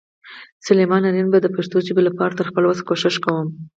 [0.67, 3.47] سلیمان آرین به د پښتو ژبې لپاره تر خپل وس کوشش کوم.